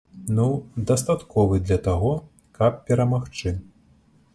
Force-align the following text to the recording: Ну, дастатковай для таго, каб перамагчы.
Ну, 0.37 0.45
дастатковай 0.91 1.63
для 1.67 1.79
таго, 1.91 2.11
каб 2.61 2.85
перамагчы. 2.89 3.57